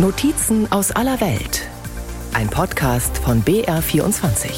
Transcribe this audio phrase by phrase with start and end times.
[0.00, 1.66] Notizen aus aller Welt.
[2.32, 4.48] Ein Podcast von BR24.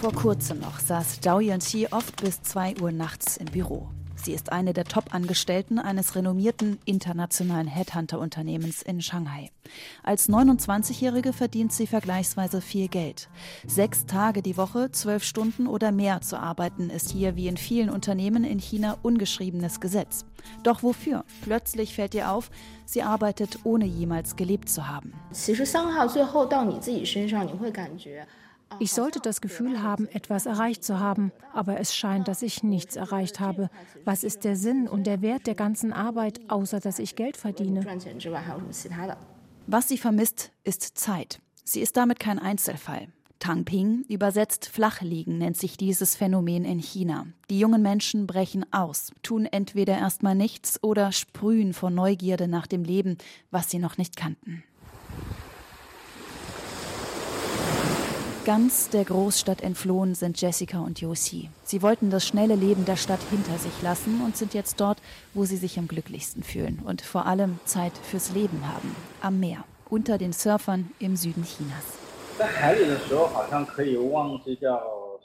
[0.00, 3.88] Vor kurzem noch saß Zhao Yanqi oft bis 2 Uhr nachts im Büro.
[4.26, 9.52] Sie ist eine der Top-Angestellten eines renommierten internationalen Headhunter-Unternehmens in Shanghai.
[10.02, 13.28] Als 29-Jährige verdient sie vergleichsweise viel Geld.
[13.68, 17.88] Sechs Tage die Woche, zwölf Stunden oder mehr zu arbeiten, ist hier wie in vielen
[17.88, 20.24] Unternehmen in China ungeschriebenes Gesetz.
[20.64, 21.24] Doch wofür?
[21.42, 22.50] Plötzlich fällt ihr auf,
[22.84, 25.12] sie arbeitet ohne jemals gelebt zu haben.
[28.78, 32.96] Ich sollte das Gefühl haben, etwas erreicht zu haben, aber es scheint, dass ich nichts
[32.96, 33.70] erreicht habe.
[34.04, 37.86] Was ist der Sinn und der Wert der ganzen Arbeit, außer dass ich Geld verdiene?
[39.66, 41.40] Was sie vermisst, ist Zeit.
[41.64, 43.08] Sie ist damit kein Einzelfall.
[43.38, 47.26] Tangping, übersetzt Flachliegen, nennt sich dieses Phänomen in China.
[47.50, 52.82] Die jungen Menschen brechen aus, tun entweder erstmal nichts oder sprühen vor Neugierde nach dem
[52.82, 53.18] Leben,
[53.50, 54.64] was sie noch nicht kannten.
[58.46, 61.50] Ganz der Großstadt entflohen sind Jessica und Josie.
[61.64, 64.98] Sie wollten das schnelle Leben der Stadt hinter sich lassen und sind jetzt dort,
[65.34, 68.94] wo sie sich am glücklichsten fühlen und vor allem Zeit fürs Leben haben.
[69.20, 71.82] Am Meer, unter den Surfern im Süden Chinas.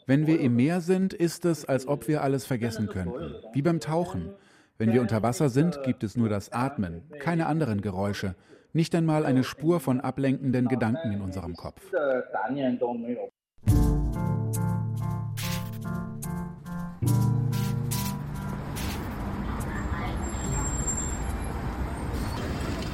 [0.08, 3.36] Wenn wir im Meer sind, ist es, als ob wir alles vergessen könnten.
[3.54, 4.34] Wie beim Tauchen.
[4.80, 8.34] Wenn wir unter Wasser sind, gibt es nur das Atmen, keine anderen Geräusche.
[8.74, 11.82] Nicht einmal eine Spur von ablenkenden Gedanken in unserem Kopf.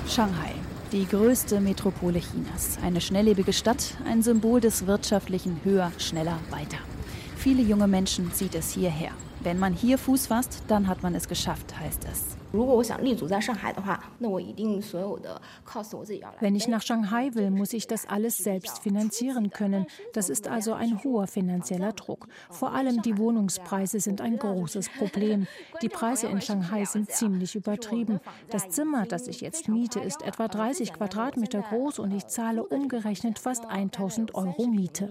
[0.07, 0.51] Shanghai,
[0.91, 2.79] die größte Metropole Chinas.
[2.81, 6.79] Eine schnelllebige Stadt, ein Symbol des wirtschaftlichen Höher, Schneller, Weiter.
[7.35, 9.11] Viele junge Menschen zieht es hierher.
[9.41, 12.36] Wenn man hier Fuß fasst, dann hat man es geschafft, heißt es.
[12.52, 16.36] 如果我想立足在上海的话，那我一定所有的 cost 我自己要来。
[16.40, 19.86] Wenn ich nach Shanghai will, muss ich das alles selbst finanzieren können.
[20.12, 22.28] Das ist also ein hoher finanzieller Druck.
[22.50, 25.46] Vor allem die Wohnungspreise sind ein großes Problem.
[25.80, 28.20] Die Preise in Shanghai sind ziemlich übertrieben.
[28.50, 33.38] Das Zimmer, das ich jetzt miete, ist etwa 30 Quadratmeter groß und ich zahle umgerechnet
[33.38, 35.08] fast 1000 Euro Miete.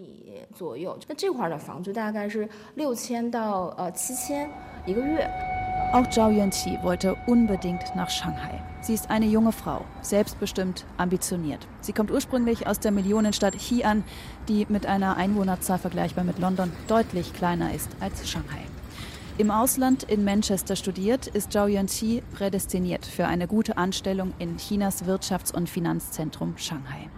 [0.53, 4.49] 左右，那这块的房租大概是六千到呃七千
[4.85, 5.29] 一个月。
[5.92, 8.60] Auch Zhao Yuanqi wollte unbedingt nach Shanghai.
[8.80, 11.66] Sie ist eine junge Frau, selbstbestimmt, ambitioniert.
[11.80, 14.02] Sie kommt ursprünglich aus der Millionenstadt Xi'an,
[14.48, 18.62] die mit einer Einwohnerzahl vergleichbar mit London deutlich kleiner ist als Shanghai.
[19.38, 25.04] Im Ausland in Manchester studiert, ist Zhao Yuanqi prädestiniert für eine gute Anstellung in Chinas
[25.04, 27.08] Wirtschafts- und Finanzzentrum Shanghai.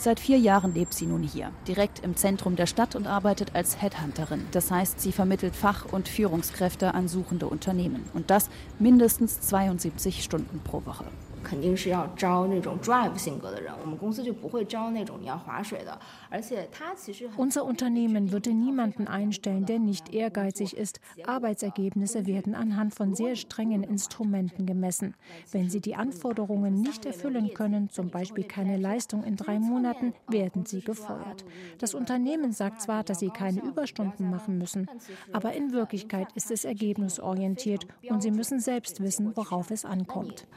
[0.00, 3.82] Seit vier Jahren lebt sie nun hier, direkt im Zentrum der Stadt und arbeitet als
[3.82, 4.46] Headhunterin.
[4.52, 8.04] Das heißt, sie vermittelt Fach- und Führungskräfte an suchende Unternehmen.
[8.14, 8.48] Und das
[8.78, 11.04] mindestens 72 Stunden pro Woche.
[11.47, 21.01] 肯定是要招那种 drive 性格的人，我们公司就不会招那种你要划水的，而且他其实很 Unser Unternehmen würde niemanden einstellen, der nicht ehrgeizig ist.
[21.25, 25.15] Arbeitsergebnisse werden anhand von sehr strengen Instrumenten gemessen.
[25.51, 30.65] Wenn sie die Anforderungen nicht erfüllen können, zum Beispiel keine Leistung in drei Monaten, werden
[30.65, 31.43] sie gefeuert.
[31.77, 34.87] Das Unternehmen sagt zwar, dass sie keine Überstunden machen müssen,
[35.33, 40.47] aber in Wirklichkeit ist es ergebnisorientiert und sie müssen selbst wissen, worauf es ankommt.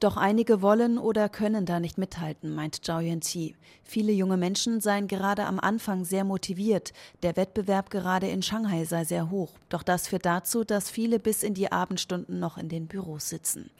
[0.00, 3.56] Doch einige wollen oder können da nicht mithalten, meint Zhao Yuanqi.
[3.82, 6.92] Viele junge Menschen seien gerade am Anfang sehr motiviert.
[7.24, 9.50] Der Wettbewerb gerade in Shanghai sei sehr hoch.
[9.68, 13.70] Doch das führt dazu, dass viele bis in die Abendstunden noch in den Büros sitzen.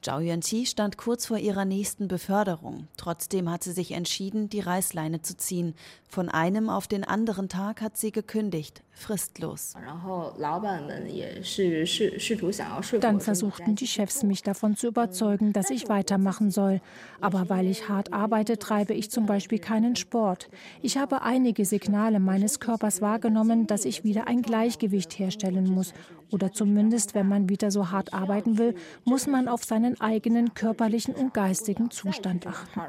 [0.00, 2.86] Zhao Yuanqi stand kurz vor ihrer nächsten Beförderung.
[2.96, 5.74] Trotzdem hat sie sich entschieden, die Reißleine zu ziehen.
[6.08, 9.74] Von einem auf den anderen Tag hat sie gekündigt, fristlos.
[13.00, 16.80] Dann versuchten die Chefs mich davon zu überzeugen, dass ich weitermachen soll.
[17.20, 20.48] Aber weil ich hart arbeite, treibe ich zum Beispiel keinen Sport.
[20.80, 25.92] Ich habe einige Signale meines Körpers wahrgenommen, dass ich wieder ein Gleichgewicht herstellen muss.
[26.30, 28.74] Oder zumindest, wenn man wieder so hart arbeiten will,
[29.04, 32.80] muss man auf seine seinen eigenen körperlichen und geistigen Zustand achten.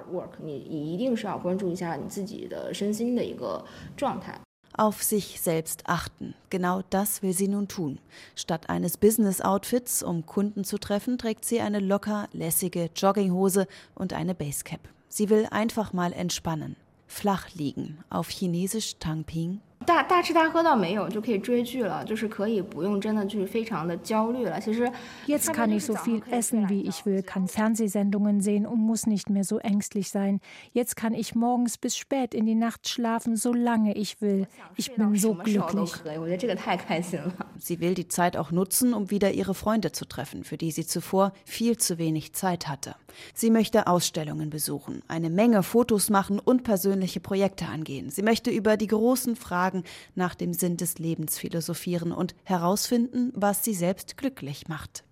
[4.73, 6.35] Auf sich selbst achten.
[6.49, 7.99] Genau das will sie nun tun.
[8.35, 14.35] Statt eines Business-Outfits, um Kunden zu treffen, trägt sie eine locker, lässige Jogginghose und eine
[14.35, 14.81] Basecap.
[15.09, 16.75] Sie will einfach mal entspannen.
[17.07, 17.97] Flach liegen.
[18.09, 24.58] Auf Chinesisch Tangping 大大吃大喝倒没有，就可以追剧了，就是可以不用真的去非常的焦虑了。
[24.58, 24.90] 其实
[25.26, 29.28] Jetzt kann ich so viel essen, wie ich will, kann Fernsehsendungen sehen und muss nicht
[29.28, 30.40] mehr so ängstlich sein.
[30.72, 34.46] Jetzt kann ich morgens bis spät in die Nacht schlafen, solange ich will.
[34.76, 35.92] Ich bin so 什么时候都 glücklich.
[36.02, 37.34] 可以，我觉得这个太开心了。
[37.60, 40.86] Sie will die Zeit auch nutzen, um wieder ihre Freunde zu treffen, für die sie
[40.86, 42.94] zuvor viel zu wenig Zeit hatte.
[43.34, 48.08] Sie möchte Ausstellungen besuchen, eine Menge Fotos machen und persönliche Projekte angehen.
[48.08, 49.67] Sie möchte über die großen Fragen
[50.15, 55.03] nach dem Sinn des Lebens philosophieren und herausfinden, was sie selbst glücklich macht.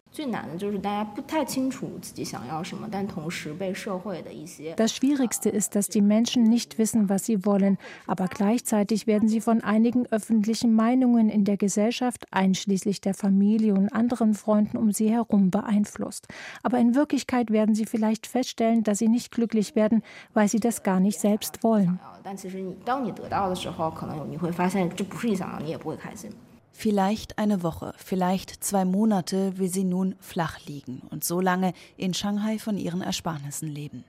[4.75, 7.77] Das Schwierigste ist, dass die Menschen nicht wissen, was sie wollen,
[8.07, 13.89] aber gleichzeitig werden sie von einigen öffentlichen Meinungen in der Gesellschaft, einschließlich der Familie und
[13.89, 16.27] anderen Freunden um sie herum, beeinflusst.
[16.63, 20.01] Aber in Wirklichkeit werden sie vielleicht feststellen, dass sie nicht glücklich werden,
[20.33, 21.99] weil sie das gar nicht selbst wollen.
[26.79, 32.13] Vielleicht eine Woche, vielleicht zwei Monate will sie nun flach liegen und so lange in
[32.13, 34.03] Shanghai von ihren Ersparnissen leben.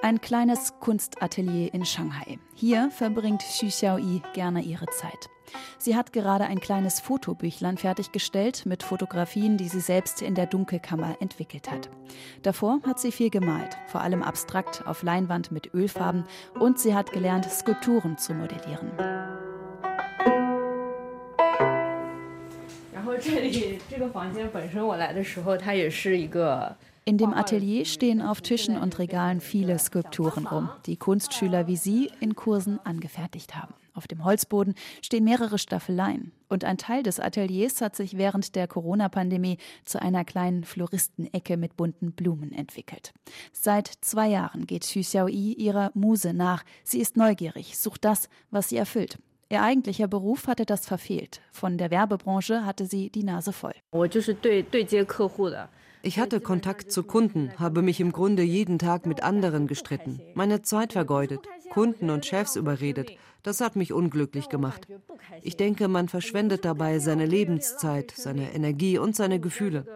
[0.00, 2.38] Ein kleines Kunstatelier in Shanghai.
[2.54, 5.28] Hier verbringt Xu Xiaoyi gerne ihre Zeit.
[5.82, 11.16] Sie hat gerade ein kleines Fotobüchlein fertiggestellt mit Fotografien, die sie selbst in der Dunkelkammer
[11.18, 11.90] entwickelt hat.
[12.42, 16.22] Davor hat sie viel gemalt, vor allem abstrakt auf Leinwand mit Ölfarben
[16.56, 18.92] und sie hat gelernt, Skulpturen zu modellieren.
[27.04, 32.08] In dem Atelier stehen auf Tischen und Regalen viele Skulpturen rum, die Kunstschüler wie sie
[32.20, 33.74] in Kursen angefertigt haben.
[33.92, 36.30] Auf dem Holzboden stehen mehrere Staffeleien.
[36.48, 41.76] Und ein Teil des Ateliers hat sich während der Corona-Pandemie zu einer kleinen Floristenecke mit
[41.76, 43.12] bunten Blumen entwickelt.
[43.52, 46.62] Seit zwei Jahren geht Xu Xiaoyi ihrer Muse nach.
[46.84, 49.18] Sie ist neugierig, sucht das, was sie erfüllt.
[49.50, 51.42] Ihr eigentlicher Beruf hatte das verfehlt.
[51.50, 53.74] Von der Werbebranche hatte sie die Nase voll.
[56.04, 60.62] Ich hatte Kontakt zu Kunden, habe mich im Grunde jeden Tag mit anderen gestritten, meine
[60.62, 61.40] Zeit vergeudet,
[61.70, 63.12] Kunden und Chefs überredet.
[63.42, 64.88] Das hat mich unglücklich gemacht.
[65.42, 69.86] Ich denke, man verschwendet dabei seine Lebenszeit, seine Energie und seine Gefühle.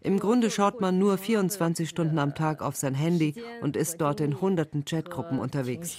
[0.00, 4.20] Im Grunde schaut man nur 24 Stunden am Tag auf sein Handy und ist dort
[4.20, 5.96] in hunderten Chatgruppen unterwegs.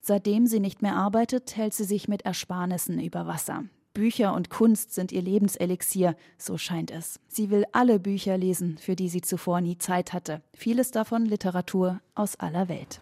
[0.00, 3.64] Seitdem sie nicht mehr arbeitet, hält sie sich mit Ersparnissen über Wasser.
[3.96, 7.18] Bücher und Kunst sind ihr Lebenselixier, so scheint es.
[7.28, 10.42] Sie will alle Bücher lesen, für die sie zuvor nie Zeit hatte.
[10.54, 13.00] Vieles davon Literatur aus aller Welt.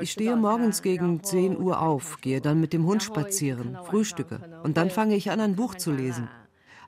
[0.00, 4.76] Ich stehe morgens gegen 10 Uhr auf, gehe dann mit dem Hund spazieren, frühstücke und
[4.76, 6.28] dann fange ich an, ein Buch zu lesen.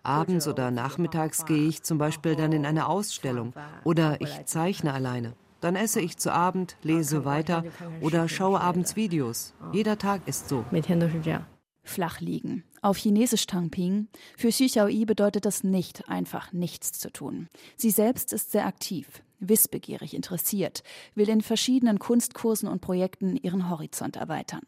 [0.02, 3.52] Abends oder nachmittags gehe ich zum Beispiel dann in eine Ausstellung
[3.84, 5.34] oder ich zeichne alleine.
[5.60, 7.62] Dann esse ich zu Abend, lese weiter
[8.00, 9.54] oder schaue abends Videos.
[9.72, 10.64] Jeder Tag ist so
[11.82, 12.64] flach liegen.
[12.80, 14.08] Auf Chinesisch Tangping.
[14.36, 17.48] Für Xu Xiaoyi bedeutet das nicht einfach nichts zu tun.
[17.76, 20.82] Sie selbst ist sehr aktiv, wissbegierig interessiert,
[21.14, 24.62] will in verschiedenen Kunstkursen und Projekten ihren Horizont erweitern.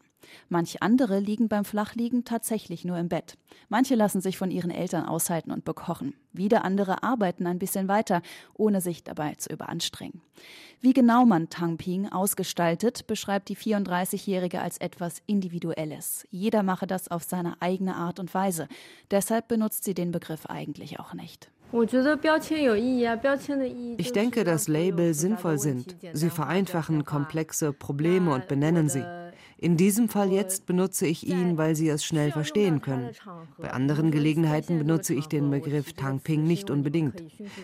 [0.49, 3.37] Manche andere liegen beim Flachliegen tatsächlich nur im Bett.
[3.69, 6.15] Manche lassen sich von ihren Eltern aushalten und bekochen.
[6.33, 8.21] Wieder andere arbeiten ein bisschen weiter,
[8.53, 10.21] ohne sich dabei zu überanstrengen.
[10.81, 16.27] Wie genau man Tangping ausgestaltet, beschreibt die 34-Jährige als etwas Individuelles.
[16.29, 18.67] Jeder mache das auf seine eigene Art und Weise.
[19.09, 21.49] Deshalb benutzt sie den Begriff eigentlich auch nicht.
[23.97, 25.95] Ich denke, dass Label sinnvoll sind.
[26.13, 29.03] Sie vereinfachen komplexe Probleme und benennen sie.
[29.65, 33.09] In diesem Fall jetzt benutze ich ihn, weil Sie es schnell verstehen können.
[33.57, 37.23] Bei anderen Gelegenheiten benutze ich den Begriff Tangping nicht unbedingt.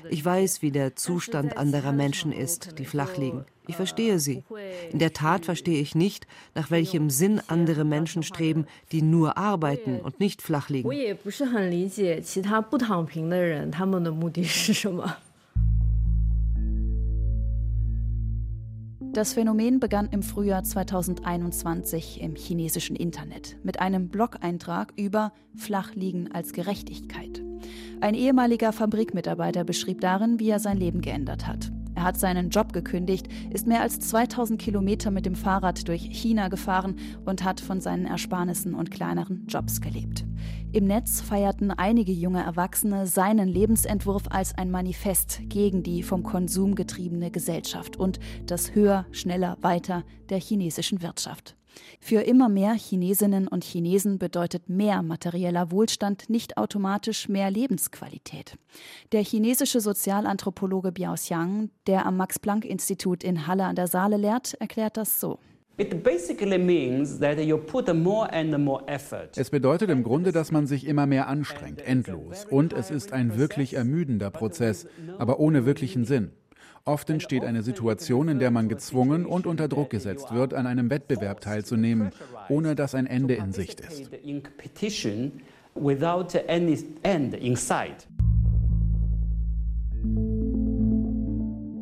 [0.09, 3.45] Ich weiß, wie der Zustand anderer Menschen ist, die flach liegen.
[3.67, 4.43] Ich verstehe sie.
[4.91, 9.99] In der Tat verstehe ich nicht, nach welchem Sinn andere Menschen streben, die nur arbeiten
[9.99, 10.89] und nicht flach liegen.
[19.13, 26.53] Das Phänomen begann im Frühjahr 2021 im chinesischen Internet mit einem Blog-Eintrag über Flachliegen als
[26.53, 27.43] Gerechtigkeit.
[27.99, 31.73] Ein ehemaliger Fabrikmitarbeiter beschrieb darin, wie er sein Leben geändert hat.
[31.93, 36.47] Er hat seinen Job gekündigt, ist mehr als 2000 Kilometer mit dem Fahrrad durch China
[36.47, 40.23] gefahren und hat von seinen Ersparnissen und kleineren Jobs gelebt.
[40.73, 46.75] Im Netz feierten einige junge Erwachsene seinen Lebensentwurf als ein Manifest gegen die vom Konsum
[46.75, 51.57] getriebene Gesellschaft und das Höher, Schneller, Weiter der chinesischen Wirtschaft.
[51.99, 58.57] Für immer mehr Chinesinnen und Chinesen bedeutet mehr materieller Wohlstand nicht automatisch mehr Lebensqualität.
[59.11, 64.95] Der chinesische Sozialanthropologe Biao Xiang, der am Max-Planck-Institut in Halle an der Saale lehrt, erklärt
[64.95, 65.37] das so.
[69.37, 72.45] Es bedeutet im Grunde, dass man sich immer mehr anstrengt, endlos.
[72.49, 74.85] Und es ist ein wirklich ermüdender Prozess,
[75.17, 76.31] aber ohne wirklichen Sinn.
[76.83, 80.89] Oft entsteht eine Situation, in der man gezwungen und unter Druck gesetzt wird, an einem
[80.89, 82.09] Wettbewerb teilzunehmen,
[82.49, 84.09] ohne dass ein Ende in Sicht ist.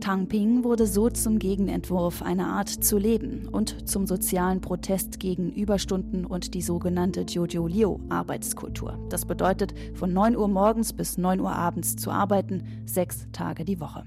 [0.10, 5.51] Tang Ping wurde so zum Gegenentwurf einer Art zu leben und zum sozialen Protest gegen
[5.51, 8.98] Überstunden und die sogenannte Jojo Liu Arbeitskultur.
[9.10, 13.80] Das bedeutet, von 9 Uhr morgens bis 9 Uhr abends zu arbeiten, sechs Tage die
[13.80, 14.04] Woche.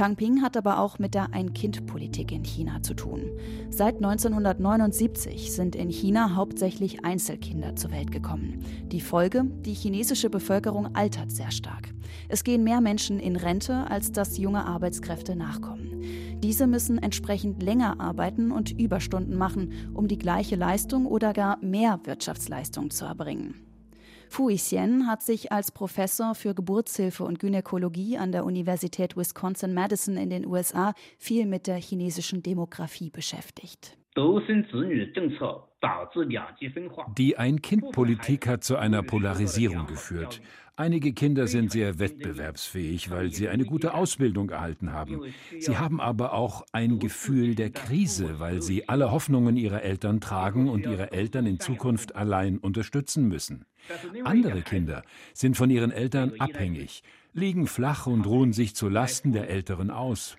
[0.00, 3.20] Tang Ping hat aber auch mit der Ein-Kind-Politik in China zu tun.
[3.68, 8.64] Seit 1979 sind in China hauptsächlich Einzelkinder zur Welt gekommen.
[8.86, 11.92] Die Folge, die chinesische Bevölkerung altert sehr stark.
[12.30, 16.02] Es gehen mehr Menschen in Rente, als dass junge Arbeitskräfte nachkommen.
[16.42, 22.00] Diese müssen entsprechend länger arbeiten und Überstunden machen, um die gleiche Leistung oder gar mehr
[22.04, 23.69] Wirtschaftsleistung zu erbringen.
[24.30, 30.30] Fu Xian hat sich als Professor für Geburtshilfe und Gynäkologie an der Universität Wisconsin-Madison in
[30.30, 33.98] den USA viel mit der chinesischen Demografie beschäftigt.
[37.16, 40.40] Die Ein-Kind-Politik hat zu einer Polarisierung geführt.
[40.76, 45.20] Einige Kinder sind sehr wettbewerbsfähig, weil sie eine gute Ausbildung erhalten haben.
[45.58, 50.70] Sie haben aber auch ein Gefühl der Krise, weil sie alle Hoffnungen ihrer Eltern tragen
[50.70, 53.66] und ihre Eltern in Zukunft allein unterstützen müssen.
[54.24, 55.02] Andere Kinder
[55.34, 57.02] sind von ihren Eltern abhängig,
[57.34, 60.38] liegen flach und ruhen sich zu Lasten der Älteren aus.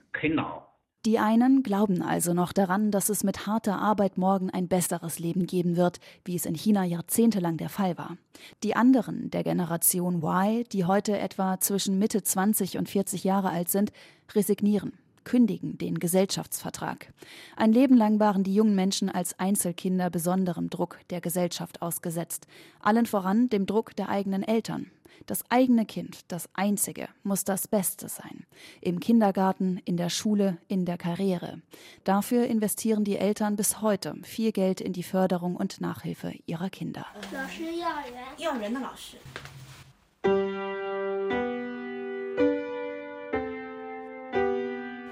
[1.05, 5.47] Die einen glauben also noch daran, dass es mit harter Arbeit morgen ein besseres Leben
[5.47, 8.17] geben wird, wie es in China jahrzehntelang der Fall war.
[8.61, 13.69] Die anderen der Generation Y, die heute etwa zwischen Mitte 20 und 40 Jahre alt
[13.69, 13.91] sind,
[14.35, 14.93] resignieren
[15.23, 17.13] kündigen den Gesellschaftsvertrag.
[17.55, 22.47] Ein Leben lang waren die jungen Menschen als Einzelkinder besonderem Druck der Gesellschaft ausgesetzt,
[22.79, 24.91] allen voran dem Druck der eigenen Eltern.
[25.25, 28.45] Das eigene Kind, das einzige, muss das Beste sein.
[28.81, 31.61] Im Kindergarten, in der Schule, in der Karriere.
[32.03, 37.05] Dafür investieren die Eltern bis heute viel Geld in die Förderung und Nachhilfe ihrer Kinder.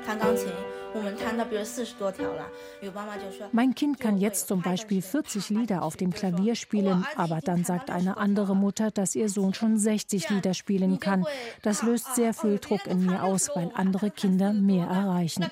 [0.08, 0.48] 弹钢琴。
[3.52, 8.16] mein Kind kann jetzt zum Beispiel 40 Lieder auf dem Klavier spielen, aber dann sagt eine
[8.16, 11.26] andere Mutter, dass ihr Sohn schon 60 Lieder spielen kann.
[11.62, 15.44] Das löst sehr viel Druck in mir aus, weil andere Kinder mehr erreichen.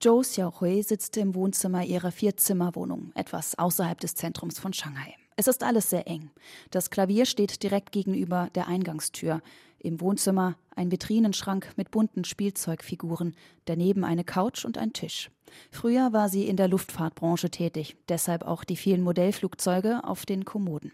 [0.00, 5.14] Zhou Xiaohui sitzt im Wohnzimmer ihrer Vierzimmerwohnung, etwas außerhalb des Zentrums von Shanghai.
[5.36, 6.30] Es ist alles sehr eng.
[6.70, 9.40] Das Klavier steht direkt gegenüber der Eingangstür.
[9.79, 15.31] Im Wohnzimmer ein Vitrinenschrank mit bunten Spielzeugfiguren, daneben eine Couch und ein Tisch.
[15.71, 20.91] Früher war sie in der Luftfahrtbranche tätig, deshalb auch die vielen Modellflugzeuge auf den Kommoden.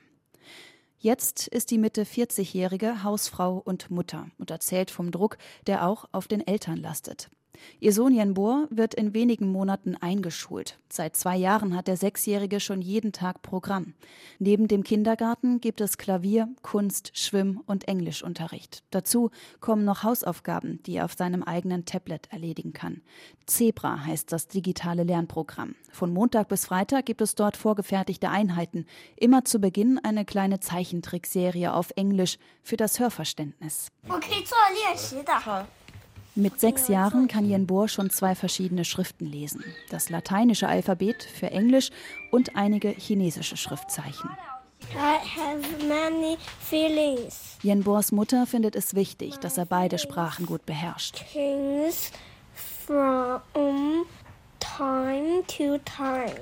[1.00, 5.38] Jetzt ist die Mitte 40-jährige Hausfrau und Mutter und erzählt vom Druck,
[5.68, 7.30] der auch auf den Eltern lastet.
[7.80, 10.78] Ihr Sohn Yenbor wird in wenigen Monaten eingeschult.
[10.90, 13.94] Seit zwei Jahren hat der Sechsjährige schon jeden Tag Programm.
[14.40, 18.84] Neben dem Kindergarten gibt es Klavier, Kunst, Schwimm- und Englischunterricht.
[18.92, 23.02] Dazu kommen noch Hausaufgaben, die er auf seinem eigenen Tablet erledigen kann.
[23.46, 25.76] Zebra heißt das digitale Lernprogramm.
[25.92, 28.86] Von Montag bis Freitag gibt es dort vorgefertigte Einheiten.
[29.16, 33.90] Immer zu Beginn eine kleine Zeichentrickserie auf Englisch für das Hörverständnis.
[34.10, 34.44] Okay,
[36.36, 39.64] mit sechs Jahren kann Yen Bo schon zwei verschiedene Schriften lesen.
[39.90, 41.92] Das lateinische Alphabet für Englisch
[42.32, 44.30] und einige chinesische Schriftzeichen.
[47.64, 51.24] Yen Bors Mutter findet es wichtig, dass er beide Sprachen gut beherrscht.
[52.86, 54.06] From
[54.60, 56.36] time to time.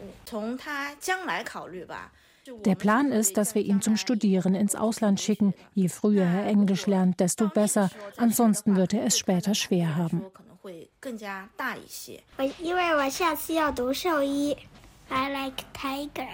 [2.64, 5.54] Der Plan ist, dass wir ihn zum Studieren ins Ausland schicken.
[5.74, 7.90] Je früher er Englisch lernt, desto besser.
[8.16, 10.24] Ansonsten wird er es später schwer haben.
[15.10, 16.28] I like tiger.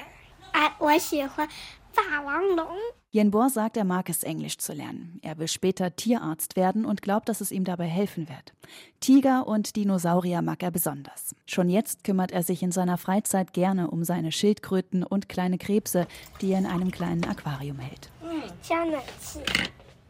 [0.79, 1.49] 我喜欢
[1.95, 2.67] 霸王龙。
[3.12, 5.20] Yenbor sagt, er mag es, Englisch zu lernen.
[5.24, 8.54] Er will später Tierarzt werden und glaubt, dass es ihm dabei helfen wird.
[9.00, 11.36] Tiger und Dinosaurier mag er besonders.
[11.48, 16.06] Schon jetzt kümmert er sich in seiner Freizeit gerne um seine Schildkröten und kleine Krebse,
[16.40, 18.12] die er in einem kleinen Aquarium hält.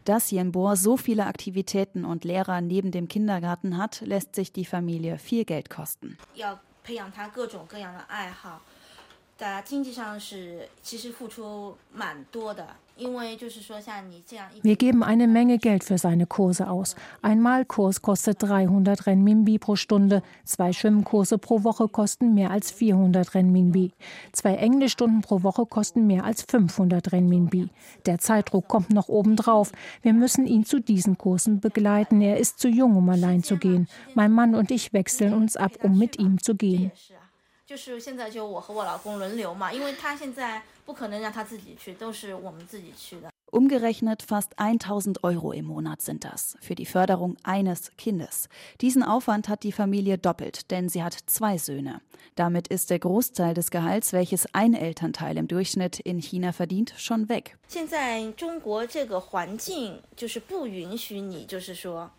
[0.03, 5.19] Dass Yenbor so viele Aktivitäten und Lehrer neben dem Kindergarten hat, lässt sich die Familie
[5.19, 6.17] viel Geld kosten.
[14.61, 16.95] Wir geben eine Menge Geld für seine Kurse aus.
[17.21, 20.21] Ein Malkurs kostet 300 Renminbi pro Stunde.
[20.43, 23.91] Zwei Schwimmkurse pro Woche kosten mehr als 400 Renminbi.
[24.33, 27.69] Zwei Englischstunden pro Woche kosten mehr als 500 Renminbi.
[28.05, 29.71] Der Zeitdruck kommt noch obendrauf.
[30.01, 32.21] Wir müssen ihn zu diesen Kursen begleiten.
[32.21, 33.87] Er ist zu jung, um allein zu gehen.
[34.13, 36.91] Mein Mann und ich wechseln uns ab, um mit ihm zu gehen.
[37.68, 43.30] 就是现在就我和我老公轮流嘛，因为他现在不可能让他自己去，都是我们自己去的。
[43.50, 48.48] Umgerechnet fast 1000 Euro im Monat sind das für die Förderung eines Kindes.
[48.80, 52.00] Diesen Aufwand hat die Familie doppelt, denn sie hat zwei Söhne.
[52.34, 57.28] Damit ist der Großteil des Gehalts, welches ein Elternteil im Durchschnitt in China verdient, schon
[57.28, 57.56] weg.
[57.68, 62.10] 现在中国这个环境就是不允许你，就是说。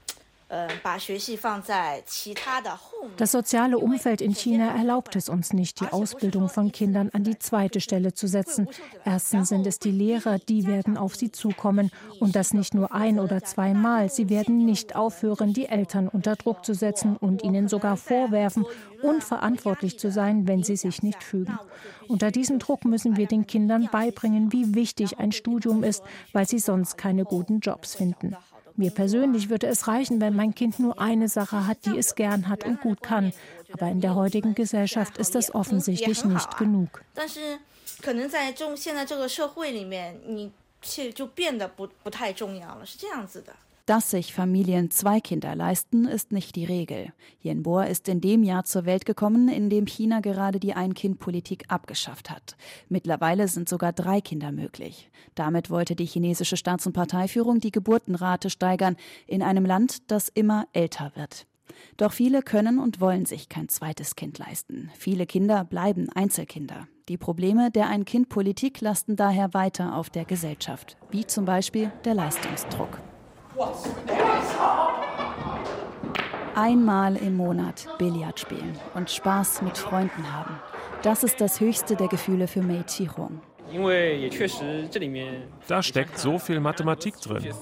[3.17, 7.39] das soziale Umfeld in China erlaubt es uns nicht, die Ausbildung von Kindern an die
[7.39, 8.69] zweite Stelle zu setzen.
[9.05, 11.93] Erstens sind es die Lehrer, die werden auf sie zukommen.
[12.19, 14.11] Und das nicht nur ein oder zweimal.
[14.11, 18.67] Sie werden nicht aufhören, die Eltern unter Druck zu setzen und ihnen sogar vorwerfen,
[19.03, 21.59] unverantwortlich zu sein, wenn sie sich nicht fügen.
[22.09, 26.03] Unter diesem Druck müssen wir den Kindern beibringen, wie wichtig ein Studium ist,
[26.33, 28.37] weil sie sonst keine guten Jobs finden.
[28.81, 32.49] Mir persönlich würde es reichen, wenn mein Kind nur eine Sache hat, die es gern
[32.49, 33.35] hat und gut kann.
[33.75, 37.05] Aber in der heutigen Gesellschaft ist das offensichtlich nicht genug.
[43.91, 47.13] Dass sich Familien zwei Kinder leisten, ist nicht die Regel.
[47.43, 51.65] Yen Bohr ist in dem Jahr zur Welt gekommen, in dem China gerade die Ein-Kind-Politik
[51.67, 52.57] abgeschafft hat.
[52.89, 55.11] Mittlerweile sind sogar drei Kinder möglich.
[55.35, 58.95] Damit wollte die chinesische Staats- und Parteiführung die Geburtenrate steigern
[59.27, 61.49] in einem Land, das immer älter wird.
[61.97, 64.93] Doch viele können und wollen sich kein zweites Kind leisten.
[64.97, 66.87] Viele Kinder bleiben Einzelkinder.
[67.09, 73.01] Die Probleme der Ein-Kind-Politik lasten daher weiter auf der Gesellschaft, wie zum Beispiel der Leistungsdruck.
[76.55, 80.59] Einmal im Monat Billard spielen und Spaß mit Freunden haben.
[81.03, 83.41] Das ist das höchste der Gefühle für Mei Qihong.
[85.69, 87.55] Da steckt so viel Mathematik drin.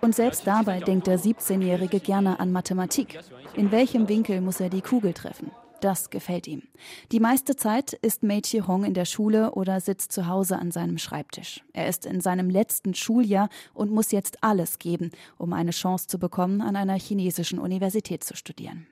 [0.00, 3.20] Und selbst dabei denkt der 17-Jährige gerne an Mathematik.
[3.54, 5.52] In welchem Winkel muss er die Kugel treffen?
[5.82, 6.62] Das gefällt ihm.
[7.10, 10.96] Die meiste Zeit ist Mei Chi-hong in der Schule oder sitzt zu Hause an seinem
[10.96, 11.60] Schreibtisch.
[11.72, 16.20] Er ist in seinem letzten Schuljahr und muss jetzt alles geben, um eine Chance zu
[16.20, 18.86] bekommen, an einer chinesischen Universität zu studieren.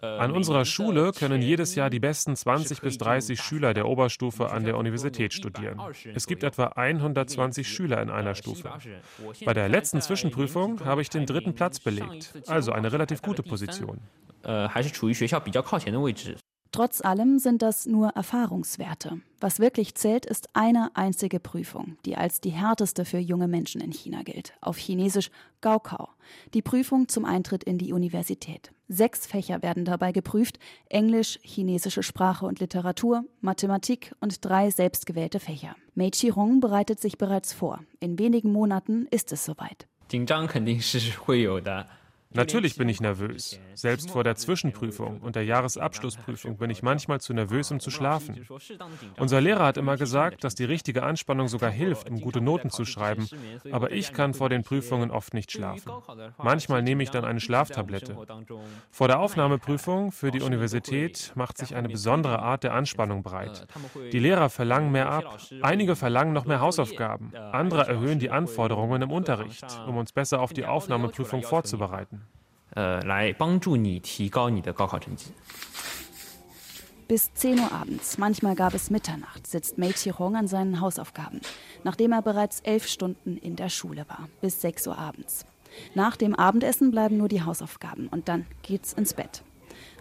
[0.00, 4.62] An unserer Schule können jedes Jahr die besten 20 bis 30 Schüler der Oberstufe an
[4.62, 5.80] der Universität studieren.
[6.14, 8.70] Es gibt etwa 120 Schüler in einer Stufe.
[9.44, 13.98] Bei der letzten Zwischenprüfung habe ich den dritten Platz belegt, also eine relativ gute Position.
[16.73, 19.21] Trotz allem sind das nur Erfahrungswerte.
[19.39, 23.91] Was wirklich zählt, ist eine einzige Prüfung, die als die härteste für junge Menschen in
[23.91, 24.53] China gilt.
[24.59, 25.29] Auf Chinesisch
[25.61, 26.09] Gaokao.
[26.55, 28.71] Die Prüfung zum Eintritt in die Universität.
[28.87, 30.57] Sechs Fächer werden dabei geprüft:
[30.89, 35.75] Englisch, chinesische Sprache und Literatur, Mathematik und drei selbstgewählte Fächer.
[35.93, 37.81] Mei Qihong bereitet sich bereits vor.
[37.99, 39.87] In wenigen Monaten ist es soweit.
[40.07, 41.87] 紧张肯定是会有的。
[42.30, 43.58] Natürlich bin ich nervös.
[43.74, 48.46] Selbst vor der Zwischenprüfung und der Jahresabschlussprüfung bin ich manchmal zu nervös, um zu schlafen.
[49.18, 52.84] Unser Lehrer hat immer gesagt, dass die richtige Anspannung sogar hilft, um gute Noten zu
[52.84, 53.26] schreiben.
[53.72, 55.90] Aber ich kann vor den Prüfungen oft nicht schlafen.
[56.36, 58.16] Manchmal nehme ich dann eine Schlaftablette.
[58.90, 63.66] Vor der Aufnahmeprüfung für die Universität macht sich eine besondere Art der Anspannung breit.
[64.12, 65.38] Die Lehrer verlangen mehr ab.
[65.62, 67.34] Einige verlangen noch mehr Hausaufgaben.
[67.52, 72.17] Andere erhöhen die Anforderungen im Unterricht, um uns besser auf die Aufnahmeprüfung vorzubereiten.
[72.77, 75.31] 呃，来帮助你提高你的高考成绩。
[77.07, 81.41] Bis 10 Uhr abends, manchmal gab es Mitternacht, sitzt Mei Chirong an seinen Hausaufgaben,
[81.83, 85.45] nachdem er bereits elf Stunden in der Schule war, bis 6 Uhr abends.
[85.95, 89.43] Nach dem Abendessen bleiben nur die Hausaufgaben und dann geht's ins Bett.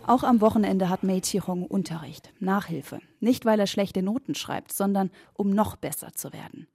[0.06, 3.00] Auch am Wochenende hat Mei Chihong Unterricht, Nachhilfe.
[3.20, 6.66] Nicht, weil er schlechte Noten schreibt, sondern um noch besser zu werden.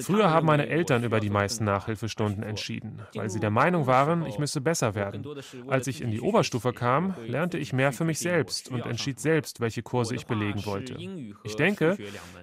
[0.00, 4.38] Früher haben meine Eltern über die meisten Nachhilfestunden entschieden, weil sie der Meinung waren, ich
[4.38, 5.24] müsse besser werden.
[5.68, 9.60] Als ich in die Oberstufe kam, lernte ich mehr für mich selbst und entschied selbst,
[9.60, 10.96] welche Kurse ich belegen wollte.
[11.44, 11.98] Ich denke,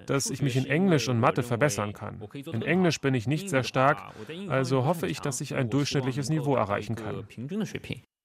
[0.06, 2.22] dass ich mich in Englisch und Mathe verbessern kann.
[2.52, 4.12] In Englisch bin ich nicht sehr stark,
[4.48, 7.26] also hoffe ich, dass ich ein durchschnittliches Niveau erreichen kann.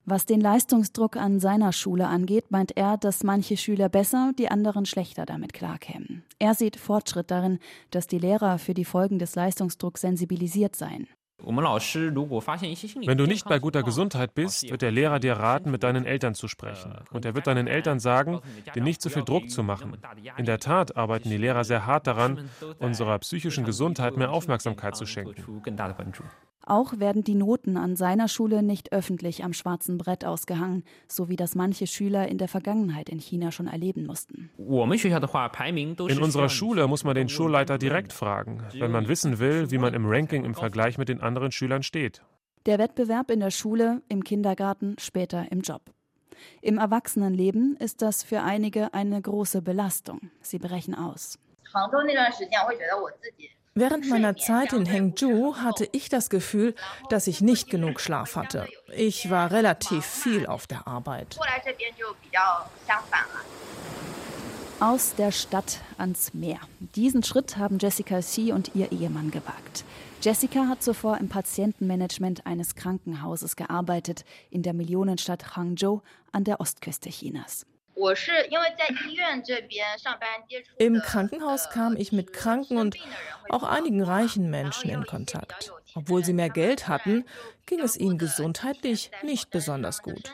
[0.06, 4.86] Was den Leistungsdruck an seiner Schule angeht, meint er, dass manche Schüler besser, die anderen
[4.86, 6.24] schlechter damit klarkämen.
[6.40, 11.08] Er sieht Fortschritt darin, dass die Lehrer für die Folgen des Leistungsdrucks sensibilisiert seien.
[11.46, 16.36] Wenn du nicht bei guter Gesundheit bist, wird der Lehrer dir raten, mit deinen Eltern
[16.36, 16.96] zu sprechen.
[17.12, 18.40] Und er wird deinen Eltern sagen,
[18.76, 19.98] dir nicht zu so viel Druck zu machen.
[20.38, 25.06] In der Tat arbeiten die Lehrer sehr hart daran, unserer psychischen Gesundheit mehr Aufmerksamkeit zu
[25.06, 25.62] schenken.
[26.66, 31.36] Auch werden die Noten an seiner Schule nicht öffentlich am schwarzen Brett ausgehangen, so wie
[31.36, 34.50] das manche Schüler in der Vergangenheit in China schon erleben mussten.
[34.58, 39.94] In unserer Schule muss man den Schulleiter direkt fragen, wenn man wissen will, wie man
[39.94, 42.22] im Ranking im Vergleich mit den anderen Schülern steht.
[42.66, 45.82] Der Wettbewerb in der Schule, im Kindergarten, später im Job.
[46.62, 50.32] Im Erwachsenenleben ist das für einige eine große Belastung.
[50.42, 51.38] Sie brechen aus.
[53.76, 56.76] Während meiner Zeit in Hengzhou hatte ich das Gefühl,
[57.10, 58.68] dass ich nicht genug Schlaf hatte.
[58.96, 61.40] Ich war relativ viel auf der Arbeit.
[64.80, 66.60] Aus der Stadt ans Meer.
[66.96, 69.86] Diesen Schritt haben Jessica Xi und ihr Ehemann gewagt.
[70.22, 77.10] Jessica hat zuvor im Patientenmanagement eines Krankenhauses gearbeitet, in der Millionenstadt Hangzhou an der Ostküste
[77.10, 77.66] Chinas.
[80.78, 82.96] Im Krankenhaus kam ich mit kranken und
[83.50, 85.72] auch einigen reichen Menschen in Kontakt.
[85.96, 87.26] Obwohl sie mehr Geld hatten,
[87.66, 90.34] ging es ihnen gesundheitlich nicht besonders gut.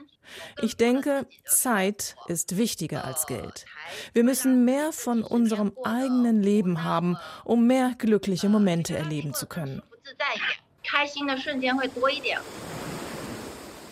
[0.61, 3.65] Ich denke, Zeit ist wichtiger als Geld.
[4.13, 9.81] Wir müssen mehr von unserem eigenen Leben haben, um mehr glückliche Momente erleben zu können.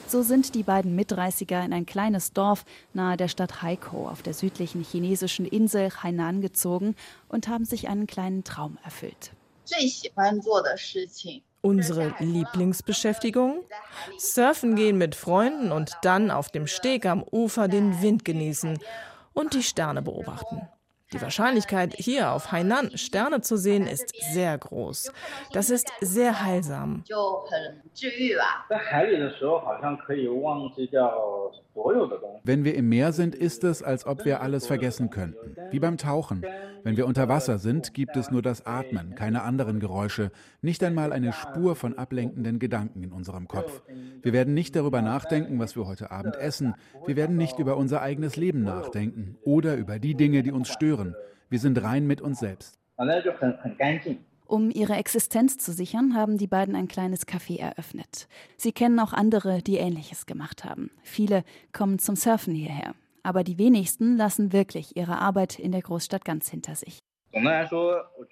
[0.08, 4.34] So sind die beiden Mitreißiger in ein kleines Dorf nahe der Stadt Haikou auf der
[4.34, 6.96] südlichen chinesischen Insel Hainan gezogen
[7.28, 9.34] und haben sich einen kleinen Traum erfüllt.
[11.62, 13.66] Unsere Lieblingsbeschäftigung?
[14.18, 18.80] Surfen gehen mit Freunden und dann auf dem Steg am Ufer den Wind genießen
[19.34, 20.70] und die Sterne beobachten.
[21.14, 25.12] Die Wahrscheinlichkeit, hier auf Hainan Sterne zu sehen, ist sehr groß.
[25.54, 27.04] Das ist sehr heilsam.
[32.44, 35.56] Wenn wir im Meer sind, ist es, als ob wir alles vergessen könnten.
[35.72, 36.44] Wie beim Tauchen.
[36.84, 41.12] Wenn wir unter Wasser sind, gibt es nur das Atmen, keine anderen Geräusche, nicht einmal
[41.12, 43.84] eine Spur von ablenkenden Gedanken in unserem Kopf.
[44.22, 46.76] Wir werden nicht darüber nachdenken, was wir heute Abend essen.
[47.06, 50.97] Wir werden nicht über unser eigenes Leben nachdenken oder über die Dinge, die uns stören.
[51.50, 52.78] Wir sind rein mit uns selbst.
[54.48, 58.28] Um ihre Existenz zu sichern, haben die beiden ein kleines Café eröffnet.
[58.56, 60.90] Sie kennen auch andere, die Ähnliches gemacht haben.
[61.04, 62.96] Viele kommen zum Surfen hierher.
[63.24, 67.00] Aber die wenigsten lassen wirklich ihre Arbeit in der Großstadt ganz hinter sich.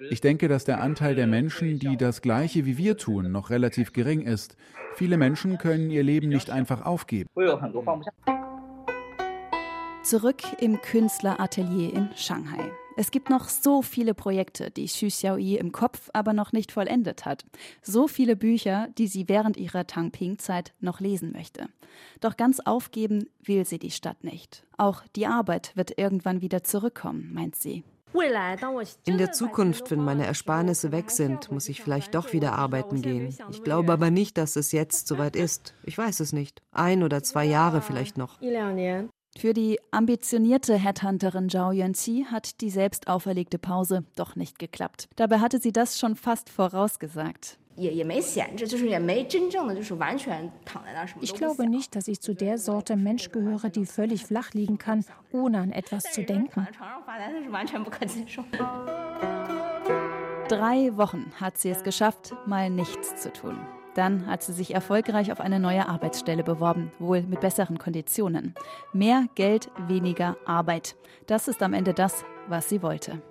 [0.09, 3.91] Ich denke, dass der Anteil der Menschen, die das Gleiche wie wir tun, noch relativ
[3.91, 4.55] gering ist.
[4.95, 7.29] Viele Menschen können ihr Leben nicht einfach aufgeben.
[10.05, 12.71] Zurück im Künstleratelier in Shanghai.
[12.95, 17.25] Es gibt noch so viele Projekte, die Xu Xiaoyi im Kopf aber noch nicht vollendet
[17.25, 17.43] hat.
[17.81, 21.69] So viele Bücher, die sie während ihrer Tangping-Zeit noch lesen möchte.
[22.21, 24.63] Doch ganz aufgeben will sie die Stadt nicht.
[24.77, 27.83] Auch die Arbeit wird irgendwann wieder zurückkommen, meint sie.
[29.05, 33.35] In der Zukunft, wenn meine Ersparnisse weg sind, muss ich vielleicht doch wieder arbeiten gehen.
[33.49, 35.73] Ich glaube aber nicht, dass es jetzt soweit ist.
[35.83, 36.61] Ich weiß es nicht.
[36.71, 38.39] Ein oder zwei Jahre vielleicht noch.
[39.37, 45.09] Für die ambitionierte Headhunterin Zhao Yuanqi hat die selbst auferlegte Pause doch nicht geklappt.
[45.17, 47.57] Dabei hatte sie das schon fast vorausgesagt.
[51.21, 55.03] Ich glaube nicht, dass ich zu der Sorte Mensch gehöre, die völlig flach liegen kann,
[55.33, 56.67] ohne an etwas zu denken.
[60.47, 63.59] Drei Wochen hat sie es geschafft, mal nichts zu tun.
[63.95, 68.53] Dann hat sie sich erfolgreich auf eine neue Arbeitsstelle beworben, wohl mit besseren Konditionen.
[68.93, 70.95] Mehr Geld, weniger Arbeit.
[71.27, 73.21] Das ist am Ende das, was sie wollte.